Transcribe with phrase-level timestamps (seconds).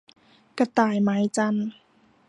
[0.57, 1.69] กระต่ายหมายจันทร์